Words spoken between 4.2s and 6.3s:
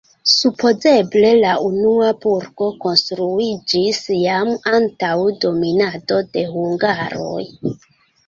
jam antaŭ dominado